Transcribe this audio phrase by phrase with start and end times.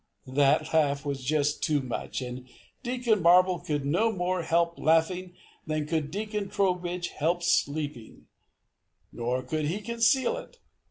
[0.25, 2.49] That laugh was just too much, and
[2.81, 5.35] Deacon Marble could no more help laughing
[5.67, 8.25] than could Deacon Trowbridge help sleeping.
[9.11, 10.57] Nor could he conceal it.